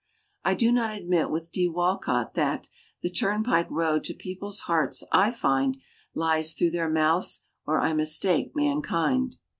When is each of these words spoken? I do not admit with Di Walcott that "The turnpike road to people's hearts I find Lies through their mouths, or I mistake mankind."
I 0.43 0.55
do 0.55 0.71
not 0.71 0.97
admit 0.97 1.29
with 1.29 1.51
Di 1.51 1.67
Walcott 1.67 2.33
that 2.33 2.69
"The 3.03 3.09
turnpike 3.11 3.67
road 3.69 4.03
to 4.05 4.15
people's 4.15 4.61
hearts 4.61 5.03
I 5.11 5.29
find 5.29 5.77
Lies 6.15 6.55
through 6.55 6.71
their 6.71 6.89
mouths, 6.89 7.41
or 7.67 7.79
I 7.79 7.93
mistake 7.93 8.55
mankind." 8.55 9.35